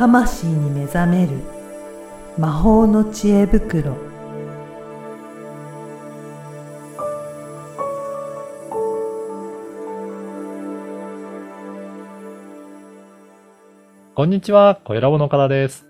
[0.00, 1.32] 魂に目覚める
[2.38, 3.98] 魔法の知恵袋
[14.14, 15.86] こんにちは、小ラボの方です。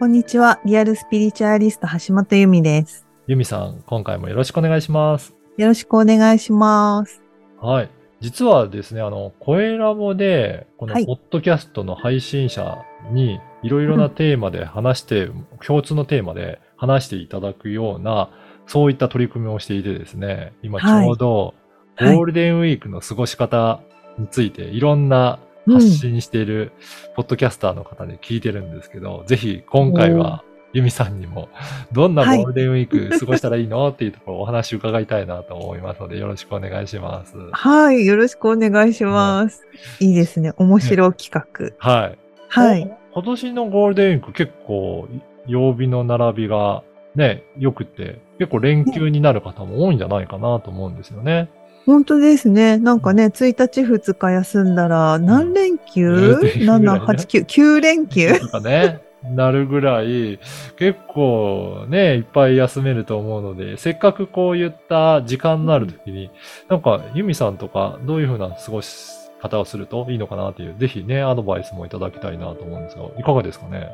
[0.00, 5.32] こんにちはリアルスピリチュアリスト橋本由美ですゆみさん、今回もよろしくお願いします。
[5.58, 7.22] よろしくお願いします
[7.60, 8.03] はい。
[8.24, 11.04] 実はですね、あの、声ラボで、このはい。
[11.04, 12.78] ポッドキャストの配信者
[13.10, 15.28] に、いろいろなテーマで話して、
[15.62, 18.30] 共通のテーマで話していただくような、
[18.66, 21.06] そういった取り組みをしていてですね、今ちはい。
[21.06, 21.52] ょうど、
[22.00, 22.16] ゴはい。
[22.16, 23.80] ールデンウィークの過ごし方
[24.18, 26.72] について、いろんな発信している、
[27.16, 30.42] ポッドキャスターの方に聞いてるんですけど、ぜひ今回は、
[30.74, 31.48] ユミさんにも、
[31.92, 37.36] どんなゴールデンウィーク過ごしたらいいのっていうところをお話伺いたいなと思いますので、よろしくお願いします。
[37.52, 39.62] はいよろしくお願いします、
[40.00, 42.18] いいですね面白企画、はい。
[42.48, 43.22] はいお。
[43.22, 45.08] 今年のゴールデンウィーク結構、
[45.46, 46.82] 曜日の並びが
[47.14, 51.48] ね、良くて、結構連休になる方も多いんじゃないかなと思うんですよね。
[51.86, 52.78] 本当ですね。
[52.78, 60.38] なんかね、1日2日休んだら、何連休、うんっていうぐらいね ?7、8、9、9連休とかね、なるぐらい、
[60.76, 66.30] 結構ね、いっぱい休めると思うので、せっかくこういった時間のある時に、
[66.68, 73.90] なんか、ユミさんとか、どういう風な過ごし方をするといいのかなっていう、ぜひね、アドバイスもいただきたいなと思うんですが、いかがですかね？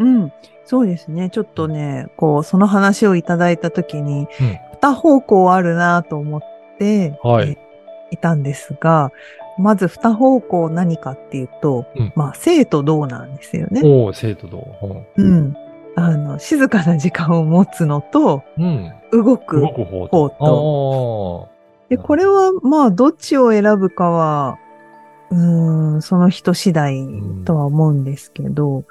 [0.00, 0.32] うん。
[0.64, 1.30] そうですね。
[1.30, 4.26] ちょっとね、こう、その話をいただいたときに、うん
[4.84, 6.42] 二方向あるなと思っ
[6.78, 7.58] て、はいえ
[8.10, 9.12] いたんですが、
[9.58, 13.82] まず二方向何かっていうと、うんまあ、生と同なんですよね。
[13.84, 14.66] おお生徒と。
[15.16, 15.56] うん。
[15.96, 18.92] あの、静かな時間を持つのと、うん。
[19.12, 19.24] うん。
[19.24, 20.30] 動く方方と。
[20.30, 21.48] と。
[21.88, 24.58] で、これは、まあ、どっちを選ぶかは、
[25.30, 27.06] うーん、その人次第
[27.44, 28.84] とは思うんですけど、うん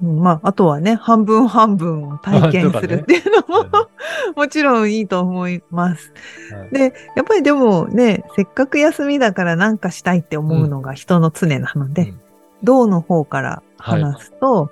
[0.00, 3.88] まあ、あとはね、半分半分を体験するっていうのも、あとか
[4.36, 6.12] もちろんいいと思います。
[6.52, 6.70] はい。
[6.70, 12.20] で、やっぱりでもね、せっかく休みだから何かしたいって思うのが人の常なので、うん。
[12.62, 14.70] 銅の方から話すと、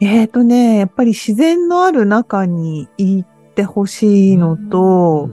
[0.00, 5.30] えっ、とね、やっぱり自然のある中に行ってほしいのと、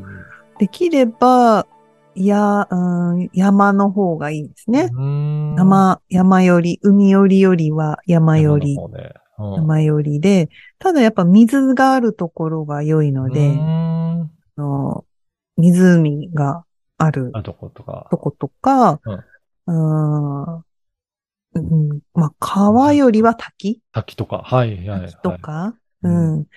[0.57, 1.67] できれば、
[2.15, 4.89] や、うん、山の方がいいですね。
[4.93, 5.55] うん。
[5.55, 13.55] 山、山より、海よりよりは山より、山ねうん山よりで、ただやっぱ水があるところが良いので、
[14.57, 15.05] の
[15.57, 16.65] 湖が
[16.97, 18.07] あるあとことか。
[18.11, 19.01] とことか、
[19.65, 20.55] うん
[21.55, 23.81] うんまあ、川よりは滝？
[23.91, 24.41] 滝とか。
[24.43, 25.01] はい、はい。
[25.01, 26.47] 滝とか、ううんん、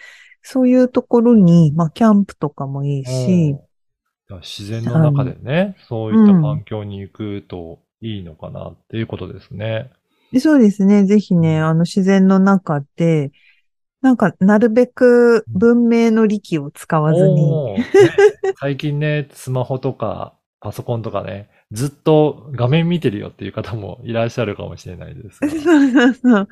[0.42, 3.56] そういうところに、まあ、キャンプとかもいいはいし、
[4.28, 9.90] 自然の中でね、そういった環境に行くといいのかなっていうことですね。
[10.32, 11.04] でそうですね。
[11.04, 13.30] ぜひね、あの自然の中で、
[14.02, 17.86] なんか、なるべく文明の力を使わずに、ね
[18.60, 25.48] 最近ね、スマホとかパソコンとかね、ずっと画面見てるよっていう方もいらっしゃるかもしれないですが。
[25.50, 26.48] そうそうそう。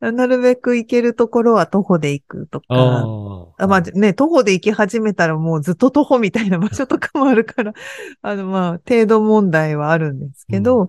[0.00, 7.72] なるべく行けるところは徒歩で行くとか、ああまあね、徒歩で行き始めたらもうずっと徒歩みたいな場所とかもあるから、
[8.22, 10.88] あのまあ、程度問題はあるんですけど、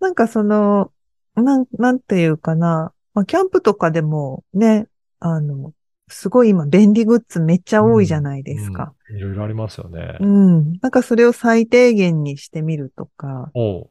[0.00, 0.92] なんかその、
[1.34, 4.88] なん、なんていうかな、まあ、キャンプとかでもね、
[5.20, 5.72] あの、
[6.08, 8.92] すごい今便利グッズめっちゃ多いじゃないですか。
[9.08, 10.16] うんいろいろありますよね。
[10.18, 10.72] うん。
[10.80, 13.90] なんかそれを最低限にしてみるとか、おう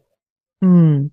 [0.61, 1.09] うん。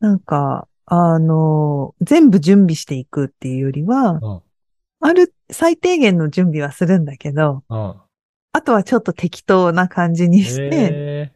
[0.00, 4.42] なんか、あの、全部準備していくっていうよりは、うん。
[5.00, 7.94] ある、最低限の準備はするんだけど、うん。
[8.52, 11.32] あとはちょっと適当な感じにして、へ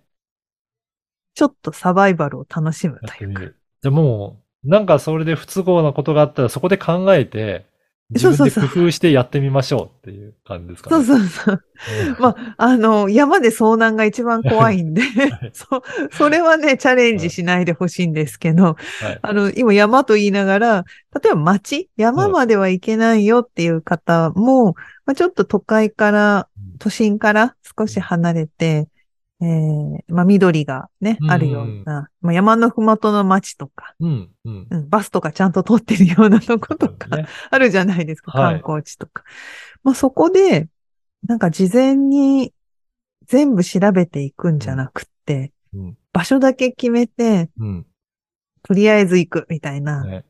[1.34, 3.42] ちょっとサバイバルを楽しむというか。
[3.42, 7.66] じゃあもう、なんかそれで不都合なことがあったらそこで考えて、
[8.14, 11.04] 自分でそうそうそう工夫してやってみましょうっていう感じですかね。
[11.04, 11.64] そうそうそう。
[12.08, 15.04] うんまあ、あの、山で遭難が一番怖いんで、い
[15.52, 15.82] そ、
[16.12, 19.18] それはね、チャレンジしないでほしいんですけど、はい。
[19.20, 20.84] あの、今山と言いながら、
[21.22, 24.74] 例えば町、山までは行けないよっていう方も、
[25.06, 26.48] まあ、ちょっと都会から、
[26.78, 28.88] 都心から少し離れて、
[29.42, 34.66] えーまあ、緑がね、うんあるような、まあ、山のふもとの町とか、うん、うん。
[34.70, 39.24] うん、バスとかちゃんと通ってるようなとことか、ね あるじゃないですか、はい観光地とか。
[39.82, 40.68] まあ、そこで、
[41.26, 42.52] なんか事前に
[43.26, 45.98] 全部調べていくんじゃなくって、うん。
[46.12, 47.86] 場所だけ決めて、うん。
[48.62, 50.04] とりあえず行くみたいな。
[50.04, 50.24] ね。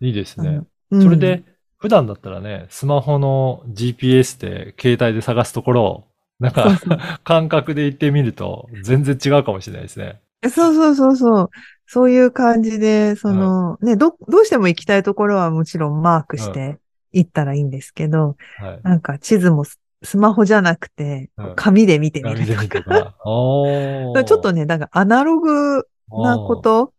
[0.00, 0.48] いいですね。
[0.90, 1.44] うんそれで、
[1.78, 6.09] 普段だったらね、スマホの GPS で携帯で探すところを、
[6.40, 10.20] なんか、そうそう感覚で行ってみると、全然違うかもしれないですね。
[10.48, 11.50] そうそうそうそう。
[11.86, 16.78] そういう感じで、その、ね、ど、どうしても行きたいところはもちろんマークして
[17.12, 18.80] 行ったらいいんですけど、はい。
[18.82, 22.62] なんか地図もススマホじゃなくてうん、紙で見てみるとか。
[22.62, 23.14] みてか。
[23.22, 26.94] ちょっとね、なんかアナログなこと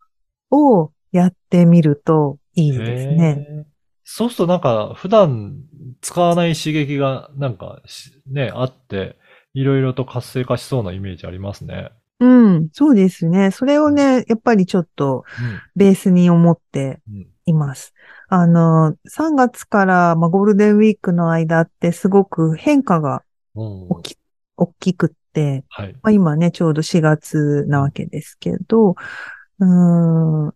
[0.52, 3.66] をやってみるといいですね。
[4.04, 5.56] そうするとなんか普段
[6.02, 9.18] 使わない刺激がなんかしね、あって、
[9.54, 11.92] いろいろと活性化しそうなイメージありますね。
[12.20, 13.52] うん、そうですね。
[13.52, 15.24] それをね、やっぱりちょっと
[15.76, 17.16] ベースに思ってうん。
[17.16, 17.28] うん。
[17.48, 17.94] います。
[18.30, 23.24] あの、3月から、まあ、ゴールデンウィークの間ってすごく変化が
[23.56, 24.18] うん大き
[24.58, 25.94] 大きくって、はい。
[26.04, 30.54] まあ、今ね、ちょうど4月なわけですけど、うーん、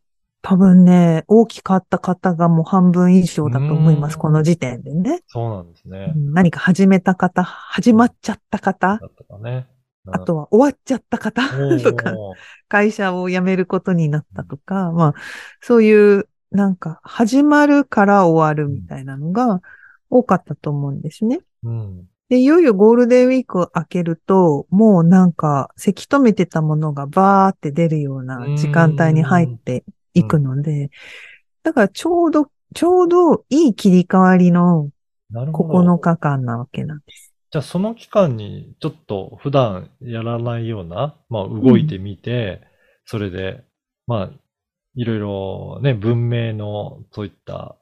[0.48, 4.14] 多分ね、大きかった方がもう半分以上だと思います。
[4.14, 5.22] うんこの時点でね。
[5.26, 6.20] そうなんですねう。
[6.20, 9.68] ん何か始めた方、始まっちゃった方、だったかね。
[10.08, 11.42] あとは終わっちゃった方？
[11.58, 12.14] うん、とか、
[12.68, 15.14] 会社を辞めることになったとか、まあ、
[15.62, 19.62] そういう、なんか、始まるから終わるみたいなのが
[20.12, 21.40] 多かったと思うんですね。
[21.64, 22.08] うん。
[22.30, 29.84] で、いよいよゴールデンウィークを明けると、もうなんか、せき止めてたものがバーって出るような時間帯に入って
[30.16, 30.90] いくので、
[31.64, 34.90] だからちょうど、ちょうどいい切り替わりの
[35.30, 35.80] なるほど。
[35.80, 37.34] 9日間なわけなんです。
[37.52, 42.62] じゃあその期間にちょっと普段やらないような、まあ動いてみて、
[43.06, 43.64] それで、
[44.08, 44.32] まあ、
[44.96, 47.76] いろいろね、文明のそういった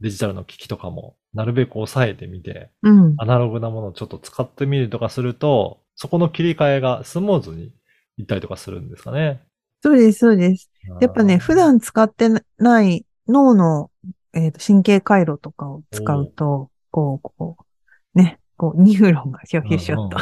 [0.00, 3.14] デジタルの機器とかもなるべく抑えてみて、うん。
[3.18, 7.72] アナログなものをちょっと使ってみるとかすると、そこの切り替えがスムーズに
[8.18, 9.42] いったりとかするんですかね。
[9.82, 10.70] そうです、そうです。
[11.00, 13.90] やっぱね、普段使ってない脳の、
[14.32, 17.56] えーと神経回路とかを使うと、こう、こ
[18.14, 20.18] う、ね、こう、ニューロンがひょひょひょっと。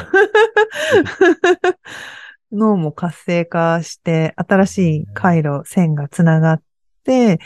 [2.53, 6.63] うん、 脳も活性化して、新しい回路、線がつながっ
[7.05, 7.39] て、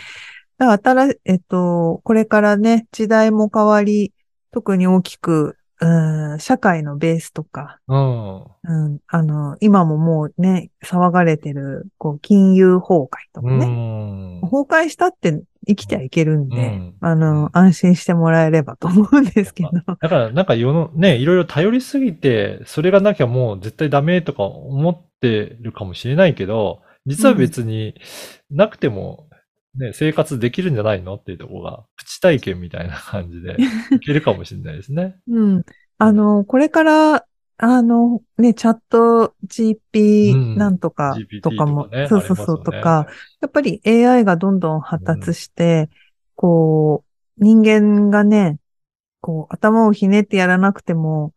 [0.59, 4.13] だから新し、えっと、これからね、時代も変わり、
[4.53, 8.43] 特に大きく、うん、社会のベースとか、うん。
[8.43, 14.41] うん、あの、今ももうね、騒がれてる、こう、金融崩壊とかうね、ん。
[14.43, 19.71] 崩壊したって生きてはいけるんで、うんあの、安心してもらえればと思うんですけど。
[20.01, 27.95] だから、なんか世の、ね、いろいろ頼りすぎて、それがなきゃもう絶対ダメとか思ってるかもしれないけど、実は別に
[28.51, 29.29] なくても、
[29.77, 31.15] ね、生活できるんじゃないの？
[31.17, 33.57] っていうところが、プチ体験みたいな感じで
[33.91, 35.17] いけるかもしれないですね。
[35.29, 35.63] うん。
[35.99, 37.27] あの、これから、
[37.57, 39.47] あの、ね、チャットうん。
[39.49, 42.09] GP なんとかとかも、とかね。
[42.09, 43.07] そうそうそうとか、
[43.41, 45.89] やっぱり AI がどんどん発達して、
[46.35, 47.05] こ
[47.39, 48.59] う、人間がね、
[49.21, 51.33] こう、頭をひねってやらなくても、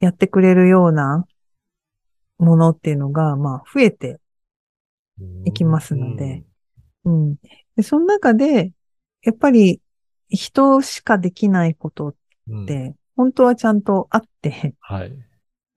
[0.00, 1.26] やってくれるような
[2.38, 4.20] ものっていうのが、まあ、増えて
[5.44, 6.44] いきますので
[7.04, 7.36] うん。
[7.76, 8.72] で、その中で、
[9.22, 9.80] やっぱり
[10.28, 12.14] 人しかできないことっ
[12.48, 15.12] うん、うんて、本当はちゃんとあって、はい。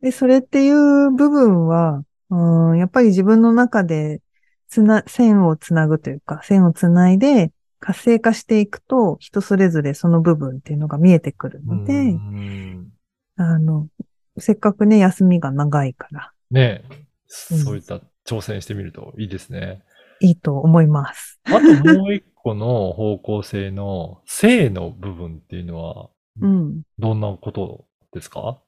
[0.01, 4.21] で、それっていう部分は、うん、やっぱり自分の中で、
[4.67, 12.91] つな、線をつなぐというか、線をつないで活性化していくと、人それぞれその部分っていうのが見えてくるので、うん
[13.35, 13.87] あの、
[14.37, 16.93] せっかくね、休みが長いから、ねう
[17.55, 19.83] んそういった挑戦してみるといいですね。
[20.21, 21.39] いいと思います。
[21.45, 26.09] あともう一個の方向性の性の部分っていうのは、
[26.39, 26.81] うん。
[26.97, 28.61] どんなことですか？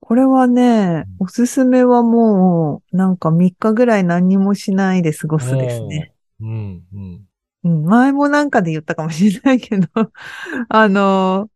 [0.00, 6.12] これはね、おすすめはもう、なんか3日ぐらい何にもしないで過ごすですね。
[6.40, 7.28] うん、うん。
[7.64, 9.88] うん、前もなんかで言ったかもしれないけど、
[10.68, 11.50] あの、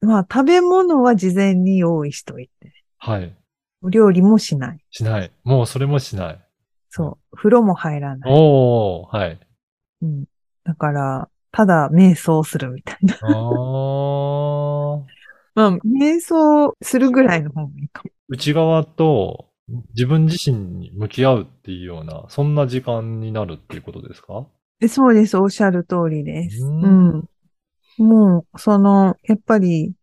[0.00, 3.36] まあ、食べ物は事前に用意しといて、はい。
[3.82, 4.80] お料理もしない。
[4.90, 5.30] しない。
[5.44, 6.47] もうそれもしない。
[6.98, 7.36] そう。
[7.36, 8.32] 風呂も入らない。
[8.32, 9.40] おー、はい。
[10.02, 10.24] うん、
[10.64, 13.14] だから、ただ瞑想するみたいな。
[13.22, 15.04] あー。
[15.54, 18.10] まあ、瞑想するぐらいの方がいいかも。
[18.28, 19.46] 内側と
[19.90, 24.46] 自分自身に向き合うっていうような、そんな時間になるっていうことですか？
[24.80, 25.36] でそうです。
[25.36, 26.62] おっしゃる通りです。
[26.62, 27.28] ううんん。
[27.98, 29.94] もう、その、やっぱり、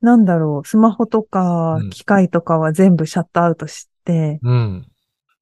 [0.00, 4.86] なんだろう、スマホとかうん機械とかは全部シャットアウトして、うん。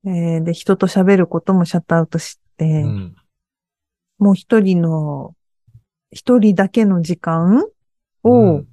[0.06, 3.16] えーで、人と喋ることもシャットアウトして、うん。
[4.18, 5.34] もう一人の、
[6.10, 7.64] 一人だけの時間
[8.24, 8.66] うをん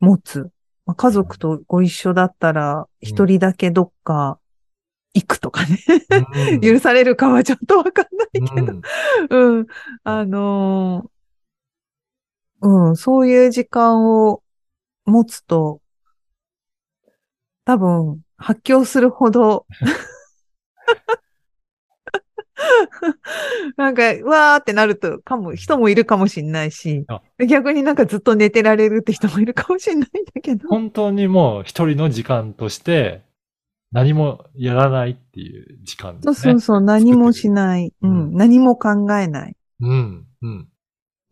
[0.00, 0.50] 持つ。
[0.84, 4.40] まあ、家族とご一緒だったら、一人だけどっか
[5.14, 5.78] 行くとかね。
[6.50, 8.72] うん許されるかはちょっとわかんないけど。
[9.30, 9.66] うんうん。
[10.04, 11.12] あのー
[12.62, 14.42] うん、そういう時間を
[15.04, 15.80] 持つと、
[17.64, 19.66] 多分、発狂するほど、
[23.76, 30.68] なんか、わーってなると、かも、人もいるかもしれないしあ、逆になんかずっと寝てられるって人もいるかもしれないんだけど。
[30.68, 33.22] 本当にもう一人の時間として、
[33.92, 36.34] 何もやらないっていう時間ですね。
[36.34, 37.92] そうそうそう、何もしない。
[38.02, 39.56] ううんん、何も考えない。
[39.80, 40.68] うん、うん。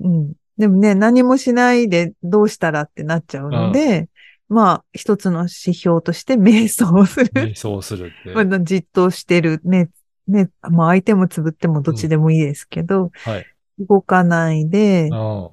[0.00, 0.32] うん。
[0.58, 4.09] でもね、何もしないでどうしたらってなっちゃうので、
[4.50, 7.30] まあ、一つの指標として瞑想をする。
[7.32, 8.34] 瞑想するって。
[8.34, 9.60] まあ、じっとしてる。
[9.62, 9.88] 目、
[10.26, 13.46] 目、まあ、相手もつぶってもどっちでもいいですけど、はい。
[13.78, 15.50] 動かないでう、ん、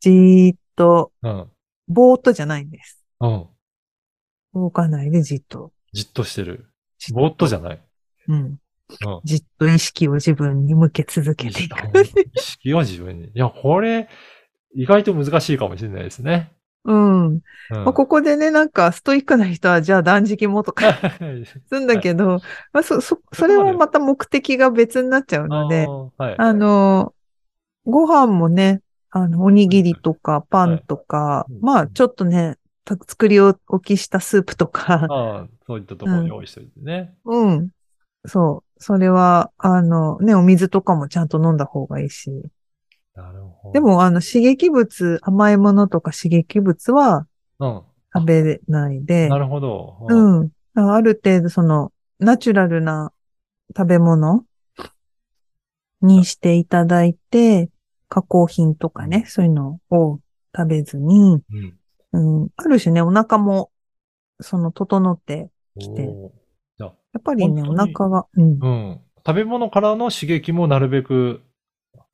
[0.00, 1.50] じーっと、うん、
[1.86, 3.00] ぼーっとじゃないんです。
[3.20, 3.46] うん。
[4.54, 5.72] 動かないでじっと。
[5.92, 6.66] じっとしてる。
[7.12, 7.80] ぼーっとじゃない。
[8.26, 8.36] うん。
[8.36, 8.58] うん。
[9.22, 11.76] じっと意識を自分に向け続けていく。
[12.34, 13.28] 意識を自分に。
[13.28, 14.08] いや、これ、
[14.74, 16.52] 意外と難しいかもしれないですね。
[16.84, 17.26] うん。
[17.34, 17.40] うん。
[17.84, 20.86] まあ、ここでね、なんか、ストイックな人は、じゃあ断食もとか
[21.68, 22.40] するんだけど、
[22.72, 26.34] まあ、そ、そ、それはまた目的が別になっちゃうので、あーはい。
[26.36, 27.14] あの、
[27.84, 37.14] ご飯もね、あの、おにぎりとかパンとか、はいまあ、ちょっとね、た作り置きしたスープとか、ああ、そういったところに用意しておいてね。
[37.24, 37.70] うん。
[38.26, 38.82] そう。
[38.84, 42.30] それは、あの、ね、お水とかもちゃんと飲んだ方がいいし。
[43.14, 43.72] なるほど。
[43.72, 47.26] で、も、あの、刺激物、甘いものとか刺激物は
[47.58, 47.82] うん。
[48.14, 50.06] 食べないで、なるほど。
[50.08, 50.50] うん。
[50.74, 53.12] ある程度、その、ナチュラルな
[53.76, 54.44] 食べ物
[56.02, 57.70] にしていただいて、
[58.08, 60.20] 加工品とかね、そういうのを
[60.54, 61.78] 食べずに、うん。
[62.12, 63.70] うん、ある種ね、お腹も、
[64.40, 66.02] その、整って、来て
[66.78, 66.88] や
[67.18, 68.58] っぱりね、お腹が、うん。
[68.60, 69.00] うん。
[69.24, 71.42] 食べ物からの刺激もなるべく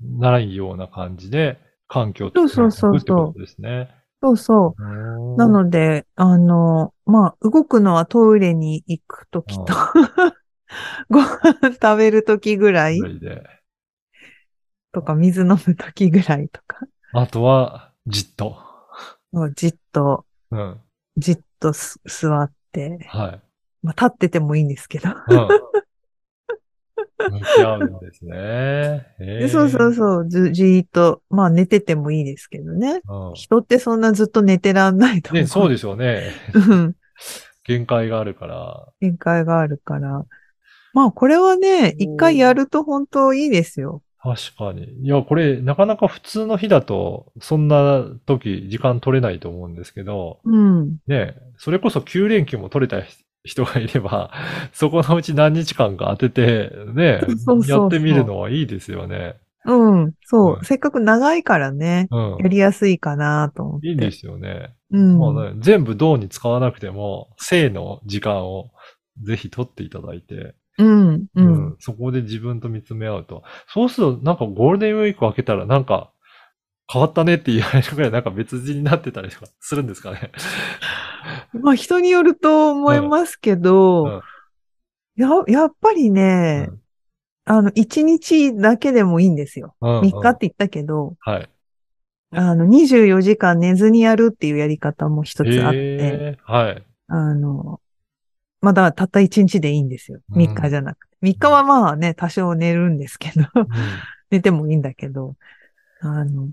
[0.00, 3.88] ないような感じで、環境を作そうそうそうそうってことですね。
[4.22, 5.38] そうそう。
[5.38, 9.74] なの、ので、あの、まあ、動くのはトイレに行くときと、
[11.08, 13.00] ご飯食べるときぐらい。
[14.92, 16.80] とか、水飲むときぐらいとか、
[17.12, 18.58] あとは、じっと。
[19.54, 20.80] じっと、うん。
[21.16, 23.40] じっとす座って、はい。
[23.82, 25.10] まあ、立っててもいいんですけど。
[25.10, 25.48] うん。
[27.30, 29.06] 向き合うんですね。
[29.20, 29.94] えでそうそうう。
[29.94, 33.00] そう、じじーっと、まあ寝ててもいいですけどね。
[33.08, 35.42] うん人ってそんなずっと寝てらんないと思う。
[35.42, 36.32] ね、そうでしょうね。
[36.54, 36.96] うん
[37.64, 38.86] 限界があるから。
[39.00, 40.24] 限界があるから。
[40.94, 44.02] まあこれはね、一回やると本当いいですよ。
[44.20, 44.84] 確かに。
[45.04, 50.96] いや、これ、なかなか普通の日だと、そんな時、時間取れないと思うんですけど、うん。
[51.06, 53.00] ね、それこそ9連休も取れた
[53.44, 54.30] 人がいれば、
[54.72, 59.36] そこのうち何日間か当てて、ねそうそう、そうやってみるのはいいですよね。
[59.64, 60.14] うん。
[60.24, 60.56] そう。
[60.56, 62.48] うんせっかく長いからね、うんや。
[62.48, 63.88] りやすいかなと思って。
[63.88, 64.74] いいですよね。
[64.90, 65.18] うん。
[65.18, 68.70] もうね、全部銅に使わなくても、正の時間を
[69.22, 71.08] ぜひ取っていただいて、うん。
[71.10, 71.28] う。
[71.34, 73.42] うんんそこで自分と見つめ合うと。
[73.68, 76.12] そうすると、なんかゴールデンウィーク明けたら、なんか、
[76.90, 80.30] 変わったねって言われるぐらい、なんか別人になってたりとかするんですかね。
[81.52, 84.20] まあ人によると思いますけど、うん
[85.18, 86.80] や、やっぱりね、うん
[87.50, 89.74] あの、1日だけでもいいんですよ。
[89.80, 91.48] うんうん3日って言ったけど、はい。
[92.30, 96.84] あの、24時間寝ずにやるっていうやり方も一つあって、はい。
[97.06, 97.80] あの、
[98.60, 100.20] まあだたった1日でいいんですよ。
[100.30, 101.16] うん3日じゃなくて。
[101.22, 103.68] 3日はまあね、多少寝るんですけど、うん
[104.30, 105.36] 寝てもいいんだけど、
[106.00, 106.50] あの、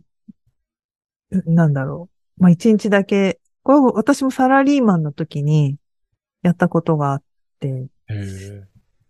[1.46, 2.41] なんだろう。
[2.41, 5.77] まあ1日だけ、これ私もサラリーマンの時に
[6.43, 7.24] やったことがあっ
[7.60, 7.88] て、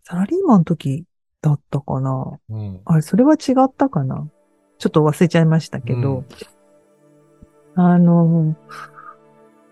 [0.05, 1.03] サラリーマンの時
[1.41, 2.39] だったかな。
[2.49, 2.81] うん。
[2.85, 4.29] あれ、それは違ったかな。
[4.79, 6.23] ちょっと忘れちゃいましたけど、
[7.75, 8.55] あの、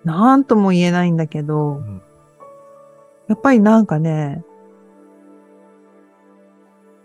[0.03, 2.01] なんとも言えないんだけど、うん。
[3.29, 4.43] やっぱりなんかね、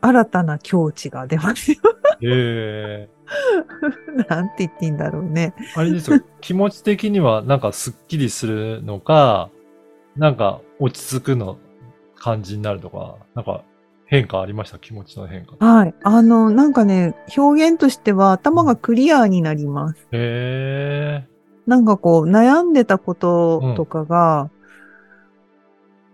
[0.01, 1.79] 新たな境地が出ますよ。
[2.23, 3.18] へー
[4.29, 5.55] なんて言っていいんだろうね。
[5.77, 6.21] あれですよ。
[6.41, 9.51] 気持ち的には、なんかスッキリするのか、
[10.17, 11.59] なんか落ち着くの
[12.17, 13.63] 感じになるとか、なんか
[14.07, 14.79] 変化ありました？
[14.79, 15.65] 気持ちの変化。
[15.65, 15.95] はい。
[16.03, 20.07] あの、なんかね、表現としては頭がクリアになります。
[20.13, 21.25] へ
[21.67, 24.51] なんかこう、悩んでたこととかが、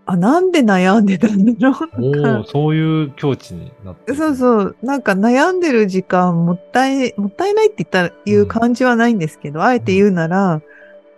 [0.06, 2.32] あ、なんで悩んでたんだろー。
[2.32, 4.76] うおおそういう境地になってるそうそう。
[4.82, 10.60] なんか悩んでる時間もったい、もったいないって言ったら、いう感じはないんですけど、あえて言うなら、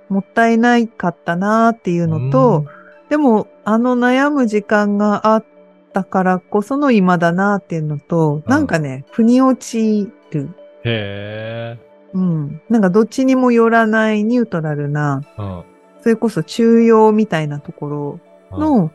[0.08, 2.66] もったいないかったなっていうのと、
[3.08, 5.44] でも、あの悩む時間があっ
[5.92, 10.40] たからこその今だなっていうのと、なんかね、腑に落ちる。
[10.42, 10.54] うん
[10.88, 11.78] へ
[12.14, 12.60] うん。
[12.68, 15.42] なんかどっちにも寄らないニュートラルな、え。
[15.42, 15.62] うん。
[16.02, 18.90] それこそ中庸みたいなところうんの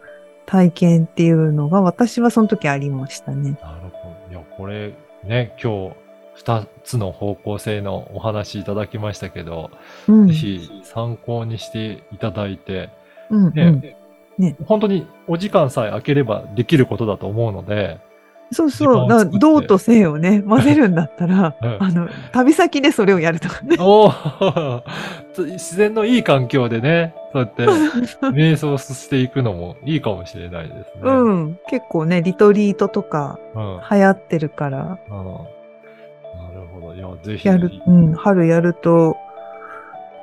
[0.45, 3.57] 体験っていうのが私はその時ありましたね。
[3.61, 4.31] なるほど。
[4.31, 4.93] いや、これ
[5.23, 5.95] ね、今日
[6.35, 9.71] 二つの方向性のお話いただきましたけど、
[10.07, 10.27] うん。
[10.27, 12.89] ぜひ参考にしていただいて、
[13.29, 13.53] うん、うん。
[13.53, 13.97] ね、
[14.37, 17.99] ね本当にお時間さえ空ければできることだと思うので、
[18.51, 18.93] そうそう。
[18.93, 23.77] 時間を作ってだ銅と性をね、 混ぜるんだったら、うんあの、旅先でそれをやるとかね。
[23.79, 24.83] おー
[25.37, 27.65] 自然のいい環境でね、そうやって
[28.27, 31.01] 瞑想していくのもいいかもしれないですね。
[31.03, 31.59] うん。
[31.69, 33.75] 結構ね、リトリートとかうん。
[33.75, 33.81] うん。
[33.89, 34.99] 流行ってるから、なる
[36.73, 36.93] ほど。
[36.93, 39.15] いや、ぜひ、やる、うん、春やると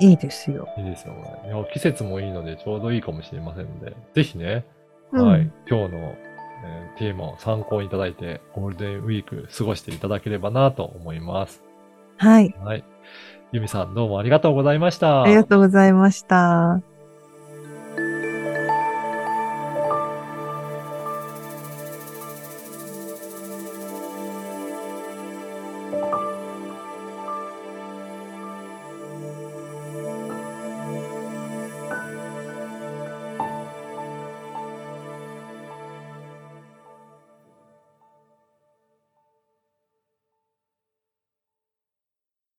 [0.00, 0.68] いいですよ。
[0.76, 1.20] いいですよね。
[1.47, 4.64] いや季節もいいのでちょうどいいかもしれませんので、ぜひね、
[5.12, 6.14] うんはい、今日の、
[6.65, 11.62] えーテーマを参考にいただいて、ゴールデンウィーク過ごしていただければなと思います。
[12.17, 12.55] はい。
[12.61, 12.85] はい。
[13.53, 15.23] ゆみさんどうもありがとうございました。
[15.23, 16.83] ありがとうございました。